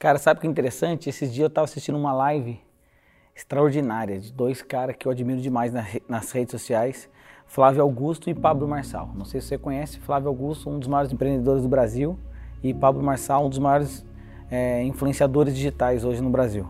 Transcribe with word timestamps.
Cara, 0.00 0.16
sabe 0.16 0.38
o 0.38 0.40
que 0.40 0.46
é 0.46 0.50
interessante? 0.50 1.10
Esses 1.10 1.30
dias 1.30 1.42
eu 1.42 1.48
estava 1.48 1.66
assistindo 1.66 1.98
uma 1.98 2.10
live 2.10 2.58
extraordinária 3.36 4.18
de 4.18 4.32
dois 4.32 4.62
caras 4.62 4.96
que 4.98 5.06
eu 5.06 5.12
admiro 5.12 5.42
demais 5.42 5.74
nas 6.08 6.32
redes 6.32 6.52
sociais, 6.52 7.06
Flávio 7.46 7.82
Augusto 7.82 8.30
e 8.30 8.34
Pablo 8.34 8.66
Marçal. 8.66 9.10
Não 9.14 9.26
sei 9.26 9.42
se 9.42 9.48
você 9.48 9.58
conhece, 9.58 10.00
Flávio 10.00 10.28
Augusto, 10.28 10.70
um 10.70 10.78
dos 10.78 10.88
maiores 10.88 11.12
empreendedores 11.12 11.62
do 11.62 11.68
Brasil, 11.68 12.18
e 12.62 12.72
Pablo 12.72 13.02
Marçal, 13.02 13.44
um 13.44 13.50
dos 13.50 13.58
maiores 13.58 14.02
é, 14.50 14.82
influenciadores 14.84 15.54
digitais 15.54 16.02
hoje 16.02 16.22
no 16.22 16.30
Brasil. 16.30 16.66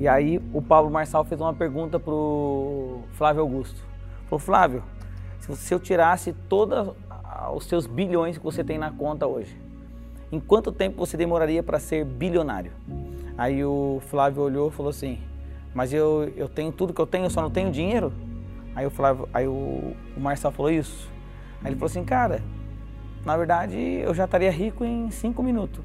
E 0.00 0.08
aí 0.08 0.42
o 0.52 0.60
Pablo 0.60 0.90
Marçal 0.90 1.24
fez 1.24 1.40
uma 1.40 1.54
pergunta 1.54 2.00
pro 2.00 3.02
Flávio 3.12 3.42
Augusto. 3.42 3.86
Falou, 4.24 4.40
Flávio, 4.40 4.82
se 5.38 5.72
eu 5.72 5.78
tirasse 5.78 6.32
todos 6.48 6.92
os 7.54 7.66
seus 7.66 7.86
bilhões 7.86 8.36
que 8.36 8.42
você 8.42 8.64
tem 8.64 8.78
na 8.78 8.90
conta 8.90 9.28
hoje, 9.28 9.56
em 10.34 10.40
quanto 10.40 10.72
tempo 10.72 10.98
você 10.98 11.16
demoraria 11.16 11.62
para 11.62 11.78
ser 11.78 12.04
bilionário? 12.04 12.72
Aí 13.38 13.64
o 13.64 14.02
Flávio 14.08 14.42
olhou 14.42 14.68
e 14.68 14.72
falou 14.72 14.90
assim, 14.90 15.20
mas 15.72 15.92
eu, 15.92 16.32
eu 16.36 16.48
tenho 16.48 16.72
tudo 16.72 16.92
que 16.92 17.00
eu 17.00 17.06
tenho, 17.06 17.30
só 17.30 17.40
não 17.40 17.50
tenho 17.50 17.70
dinheiro? 17.70 18.12
Aí 18.74 18.84
o, 18.84 18.90
Flávio, 18.90 19.28
aí 19.32 19.46
o, 19.46 19.94
o 20.16 20.20
Marçal 20.20 20.50
falou 20.50 20.72
isso. 20.72 21.08
Aí 21.62 21.68
ele 21.68 21.76
falou 21.76 21.86
assim, 21.86 22.04
cara, 22.04 22.42
na 23.24 23.36
verdade 23.36 23.78
eu 23.78 24.12
já 24.12 24.24
estaria 24.24 24.50
rico 24.50 24.84
em 24.84 25.08
cinco 25.10 25.40
minutos. 25.40 25.84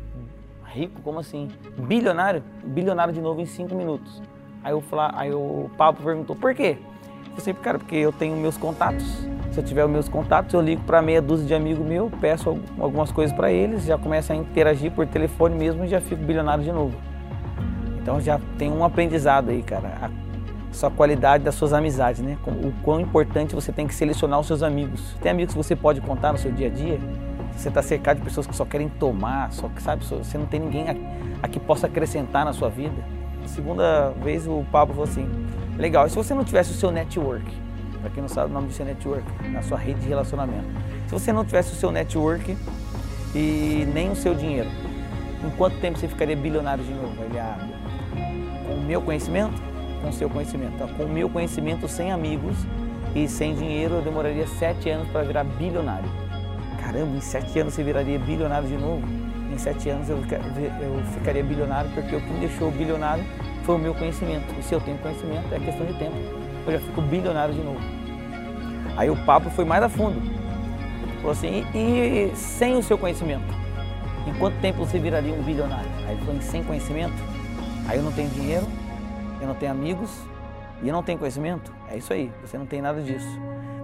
Rico? 0.65 0.99
Como 1.01 1.19
assim? 1.19 1.47
Bilionário? 1.77 2.43
Bilionário 2.63 3.13
de 3.13 3.21
novo 3.21 3.41
em 3.41 3.45
cinco 3.45 3.75
minutos. 3.75 4.19
Aí 4.63 4.73
o, 4.73 4.81
Flá, 4.81 5.11
aí 5.15 5.31
o 5.31 5.69
Pablo 5.77 6.03
perguntou, 6.03 6.35
por 6.35 6.55
quê? 6.55 6.77
Eu 7.35 7.41
falei, 7.41 7.53
cara, 7.61 7.77
porque 7.77 7.95
eu 7.95 8.11
tenho 8.11 8.35
meus 8.35 8.57
contatos. 8.57 9.05
Se 9.59 9.63
eu 9.63 9.67
tiver 9.67 9.83
os 9.83 9.91
meus 9.91 10.07
contatos, 10.07 10.53
eu 10.53 10.61
ligo 10.61 10.81
para 10.83 11.01
meia 11.01 11.21
dúzia 11.21 11.45
de 11.45 11.53
amigos 11.53 11.85
meus, 11.85 12.09
peço 12.21 12.57
algumas 12.79 13.11
coisas 13.11 13.35
para 13.35 13.51
eles, 13.51 13.83
já 13.83 13.97
começo 13.97 14.31
a 14.31 14.35
interagir 14.35 14.89
por 14.89 15.05
telefone 15.05 15.53
mesmo 15.53 15.83
e 15.83 15.87
já 15.89 15.99
fico 15.99 16.23
bilionário 16.23 16.63
de 16.63 16.71
novo. 16.71 16.95
Então 18.01 18.21
já 18.21 18.39
tem 18.57 18.71
um 18.71 18.85
aprendizado 18.85 19.49
aí, 19.49 19.61
cara. 19.61 19.89
A 20.01 20.09
sua 20.71 20.89
qualidade 20.89 21.43
das 21.43 21.55
suas 21.55 21.73
amizades, 21.73 22.21
né? 22.21 22.37
O 22.47 22.71
quão 22.83 23.01
importante 23.01 23.53
você 23.53 23.69
tem 23.69 23.85
que 23.85 23.93
selecionar 23.93 24.39
os 24.39 24.47
seus 24.47 24.63
amigos. 24.63 25.17
Tem 25.21 25.29
amigos 25.29 25.53
que 25.53 25.57
você 25.61 25.75
pode 25.75 25.99
contar 25.99 26.31
no 26.31 26.37
seu 26.37 26.53
dia 26.53 26.67
a 26.67 26.69
dia? 26.69 26.97
Você 27.57 27.67
está 27.67 27.81
cercado 27.81 28.19
de 28.19 28.23
pessoas 28.23 28.47
que 28.47 28.55
só 28.55 28.63
querem 28.63 28.87
tomar, 28.87 29.51
só 29.51 29.67
que 29.67 29.83
sabe, 29.83 30.05
você 30.05 30.37
não 30.37 30.45
tem 30.45 30.61
ninguém 30.61 30.85
a, 30.87 30.95
a 31.43 31.49
que 31.49 31.59
possa 31.59 31.87
acrescentar 31.87 32.45
na 32.45 32.53
sua 32.53 32.69
vida. 32.69 32.95
Segunda 33.45 34.11
vez 34.23 34.47
o 34.47 34.63
Pablo 34.71 34.93
falou 34.93 35.09
assim: 35.09 35.29
legal, 35.77 36.07
e 36.07 36.09
se 36.09 36.15
você 36.15 36.33
não 36.33 36.45
tivesse 36.45 36.71
o 36.71 36.75
seu 36.75 36.91
network? 36.91 37.68
Para 38.01 38.09
quem 38.09 38.21
não 38.21 38.29
sabe 38.29 38.51
o 38.51 38.53
nome 38.53 38.67
disso 38.67 38.81
é 38.81 38.85
network, 38.85 39.25
na 39.49 39.61
sua 39.61 39.77
rede 39.77 39.99
de 40.01 40.07
relacionamento. 40.07 40.65
Se 41.07 41.11
você 41.11 41.33
não 41.33 41.43
tivesse 41.43 41.73
o 41.73 41.75
seu 41.75 41.91
network 41.91 42.57
e 43.35 43.87
nem 43.93 44.11
o 44.11 44.15
seu 44.15 44.33
dinheiro, 44.33 44.69
em 45.45 45.49
quanto 45.51 45.77
tempo 45.79 45.97
você 45.97 46.07
ficaria 46.07 46.35
bilionário 46.35 46.83
de 46.83 46.93
novo? 46.93 47.23
Ele, 47.23 47.39
ah, 47.39 47.57
com 48.65 48.73
o 48.73 48.81
meu 48.81 49.01
conhecimento? 49.01 49.61
Com 50.01 50.09
o 50.09 50.13
seu 50.13 50.29
conhecimento. 50.29 50.77
Tá? 50.77 50.87
Com 50.87 51.03
o 51.03 51.09
meu 51.09 51.29
conhecimento, 51.29 51.87
sem 51.87 52.11
amigos 52.11 52.55
e 53.15 53.27
sem 53.27 53.53
dinheiro, 53.55 53.95
eu 53.95 54.01
demoraria 54.01 54.47
sete 54.47 54.89
anos 54.89 55.07
para 55.09 55.23
virar 55.23 55.43
bilionário 55.43 56.29
caramba, 56.89 57.15
em 57.15 57.21
sete 57.21 57.59
anos 57.59 57.73
você 57.73 57.83
viraria 57.83 58.17
bilionário 58.17 58.67
de 58.67 58.77
novo. 58.77 59.03
Em 59.53 59.57
sete 59.57 59.89
anos 59.89 60.09
eu, 60.09 60.17
eu 60.17 61.03
ficaria 61.13 61.43
bilionário 61.43 61.91
porque 61.91 62.15
o 62.15 62.21
que 62.21 62.29
me 62.31 62.39
deixou 62.39 62.71
bilionário 62.71 63.23
foi 63.63 63.75
o 63.75 63.77
meu 63.77 63.93
conhecimento. 63.93 64.45
E 64.57 64.63
se 64.63 64.73
eu 64.73 64.81
tenho 64.81 64.97
conhecimento, 64.97 65.53
é 65.53 65.59
questão 65.59 65.85
de 65.85 65.93
tempo. 65.93 66.15
Eu 66.65 66.73
já 66.73 66.79
fico 66.79 67.01
bilionário 67.01 67.53
de 67.53 67.61
novo. 67.61 67.79
Aí 68.95 69.09
o 69.09 69.15
papo 69.25 69.49
foi 69.49 69.65
mais 69.65 69.83
a 69.83 69.89
fundo. 69.89 70.21
Falou 71.17 71.31
assim, 71.31 71.65
e, 71.73 72.31
e 72.31 72.35
sem 72.35 72.77
o 72.77 72.83
seu 72.83 72.97
conhecimento? 72.97 73.53
Em 74.27 74.33
quanto 74.33 74.59
tempo 74.59 74.79
você 74.79 74.99
viraria 74.99 75.33
um 75.33 75.41
bilionário? 75.41 75.89
Aí 76.05 76.15
ele 76.15 76.25
falou, 76.25 76.41
sem 76.41 76.63
conhecimento? 76.63 77.13
Aí 77.87 77.97
eu 77.97 78.03
não 78.03 78.11
tenho 78.11 78.29
dinheiro, 78.29 78.65
eu 79.41 79.47
não 79.47 79.55
tenho 79.55 79.71
amigos 79.71 80.09
e 80.81 80.87
eu 80.87 80.93
não 80.93 81.03
tenho 81.03 81.17
conhecimento? 81.17 81.73
É 81.89 81.97
isso 81.97 82.13
aí, 82.13 82.31
você 82.41 82.57
não 82.57 82.65
tem 82.65 82.81
nada 82.81 83.01
disso. 83.01 83.27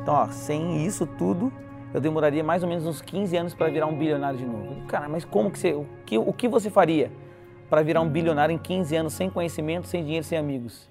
Então, 0.02 0.14
ó, 0.14 0.28
sem 0.28 0.86
isso 0.86 1.05
tudo, 1.05 1.52
eu 1.94 1.99
demoraria 1.99 2.44
mais 2.44 2.61
ou 2.61 2.70
menos 2.70 2.86
uns 2.86 3.02
15 3.02 3.36
anos 3.36 3.54
para 3.54 3.70
virar 3.70 3.88
um 3.88 3.95
bilionário 3.95 4.38
de 4.38 4.45
novo. 4.45 4.86
Cara, 4.88 5.10
mas 5.10 5.26
como 5.26 5.49
que 5.49 5.58
você, 5.58 5.73
o 5.73 5.86
que, 6.05 6.17
o 6.17 6.32
que 6.32 6.48
você 6.48 6.70
faria 6.70 7.11
para 7.70 7.82
virar 7.82 8.02
um 8.02 8.10
bilionário 8.10 8.54
em 8.54 8.58
15 8.58 8.95
anos 8.95 9.14
sem 9.14 9.30
conhecimento, 9.30 9.88
sem 9.88 10.04
dinheiro, 10.04 10.26
sem 10.26 10.38
amigos? 10.38 10.89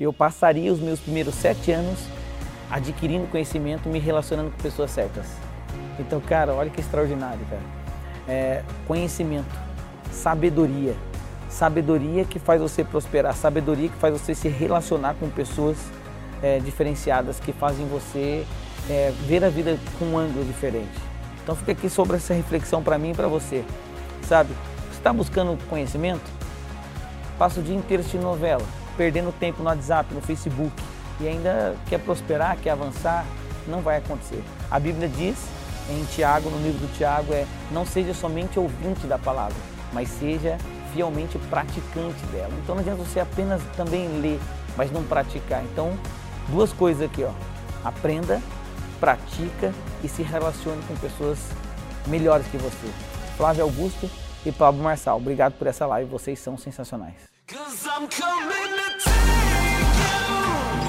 Eu 0.00 0.12
passaria 0.12 0.72
os 0.72 0.78
meus 0.78 1.00
primeiros 1.00 1.34
sete 1.34 1.72
anos 1.72 1.98
adquirindo 2.70 3.26
conhecimento, 3.26 3.88
me 3.88 3.98
relacionando 3.98 4.50
com 4.52 4.58
pessoas 4.58 4.92
certas. 4.92 5.26
Então, 5.98 6.20
cara, 6.20 6.54
olha 6.54 6.70
que 6.70 6.80
extraordinário, 6.80 7.44
cara. 7.50 7.62
É, 8.28 8.62
conhecimento, 8.86 9.48
sabedoria, 10.12 10.94
sabedoria 11.48 12.24
que 12.24 12.38
faz 12.38 12.60
você 12.60 12.84
prosperar, 12.84 13.34
sabedoria 13.34 13.88
que 13.88 13.96
faz 13.96 14.12
você 14.12 14.34
se 14.34 14.48
relacionar 14.48 15.14
com 15.14 15.28
pessoas 15.30 15.76
é, 16.42 16.60
diferenciadas, 16.60 17.40
que 17.40 17.52
fazem 17.52 17.88
você 17.88 18.46
é, 18.88 19.12
ver 19.26 19.42
a 19.42 19.48
vida 19.48 19.76
com 19.98 20.04
um 20.04 20.18
ângulo 20.18 20.44
diferente. 20.44 20.92
Então 21.42 21.56
fica 21.56 21.72
aqui 21.72 21.88
sobre 21.88 22.18
essa 22.18 22.34
reflexão 22.34 22.82
para 22.82 22.98
mim 22.98 23.10
e 23.10 23.14
para 23.14 23.26
você. 23.26 23.64
Sabe, 24.22 24.52
você 24.90 24.98
está 24.98 25.12
buscando 25.12 25.58
conhecimento? 25.68 26.30
Passa 27.38 27.58
o 27.58 27.62
dia 27.62 27.74
inteiro 27.74 28.02
assistindo 28.02 28.22
novela, 28.22 28.62
perdendo 28.98 29.32
tempo 29.32 29.62
no 29.62 29.70
WhatsApp, 29.70 30.12
no 30.12 30.20
Facebook 30.20 30.74
e 31.20 31.28
ainda 31.28 31.76
quer 31.88 31.98
prosperar, 32.00 32.58
quer 32.58 32.70
avançar, 32.70 33.24
não 33.66 33.80
vai 33.80 33.98
acontecer. 33.98 34.42
A 34.68 34.78
Bíblia 34.78 35.08
diz 35.08 35.36
em 35.88 36.04
Tiago, 36.06 36.50
no 36.50 36.58
livro 36.58 36.86
do 36.86 36.96
Tiago, 36.96 37.32
é 37.32 37.46
não 37.70 37.86
seja 37.86 38.12
somente 38.12 38.58
ouvinte 38.58 39.06
da 39.06 39.16
palavra, 39.16 39.56
mas 39.92 40.08
seja 40.08 40.58
fielmente 40.92 41.38
praticante 41.48 42.20
dela. 42.32 42.52
Então 42.62 42.74
não 42.74 42.82
adianta 42.82 43.02
você 43.02 43.20
apenas 43.20 43.62
também 43.76 44.08
ler, 44.20 44.40
mas 44.76 44.90
não 44.90 45.04
praticar. 45.04 45.62
Então, 45.64 45.96
duas 46.48 46.72
coisas 46.72 47.02
aqui, 47.02 47.22
ó. 47.22 47.30
Aprenda 47.84 48.42
pratica 48.98 49.72
e 50.02 50.08
se 50.08 50.22
relacione 50.22 50.82
com 50.88 50.96
pessoas 50.96 51.38
melhores 52.06 52.46
que 52.48 52.56
você. 52.56 52.88
Flávio 53.36 53.62
Augusto 53.62 54.10
e 54.44 54.50
Pablo 54.50 54.82
Marçal, 54.82 55.16
obrigado 55.16 55.54
por 55.54 55.68
essa 55.68 55.86
live, 55.86 56.10
vocês 56.10 56.38
são 56.40 56.58
sensacionais. 56.58 57.37
Cause 57.48 57.88
I'm 57.90 58.06
coming 58.08 58.76
to 58.76 58.88
take 59.02 59.14
you. 60.82 60.87